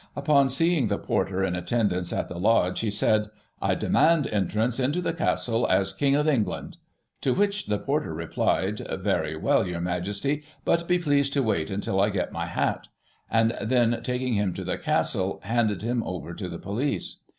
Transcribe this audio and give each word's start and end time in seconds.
Upon 0.15 0.49
seeing 0.49 0.87
the 0.87 0.97
porter 0.97 1.43
in 1.43 1.55
attendance 1.55 2.11
< 2.11 2.11
at 2.11 2.27
the 2.27 2.39
lodge, 2.39 2.79
he 2.79 2.89
said:" 2.89 3.29
I 3.61 3.75
demand 3.75 4.25
entrance 4.25 4.79
into 4.79 4.99
the 4.99 5.13
Castle 5.13 5.67
as 5.69 5.93
King 5.93 6.15
of 6.15 6.27
England"; 6.27 6.77
to 7.21 7.35
which 7.35 7.67
the 7.67 7.77
porter 7.77 8.11
replied:" 8.11 8.79
Very 9.03 9.35
well, 9.35 9.63
yoUr 9.63 9.79
Majesty, 9.79 10.41
but 10.65 10.87
be 10.87 10.97
pleased 10.97 11.33
to 11.33 11.43
wait 11.43 11.69
until 11.69 12.01
I 12.01 12.09
get 12.09 12.31
my 12.33 12.47
hat," 12.47 12.87
and 13.29 13.55
then 13.61 14.01
taking 14.01 14.33
him 14.33 14.55
to 14.55 14.63
the 14.63 14.79
Castle, 14.79 15.39
handed 15.43 15.83
him 15.83 16.01
over 16.03 16.33
to 16.33 16.49
the 16.49 16.57
police. 16.57 17.17